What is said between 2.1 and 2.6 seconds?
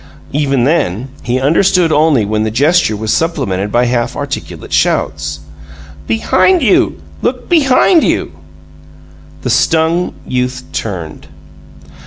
when the